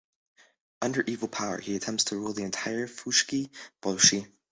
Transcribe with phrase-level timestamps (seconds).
[0.81, 4.25] Under evil power, he attempts to rule the entire Fushigi-boshi.